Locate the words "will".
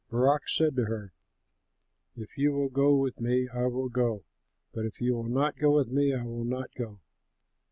2.53-2.69, 3.67-3.87, 5.13-5.29, 6.23-6.43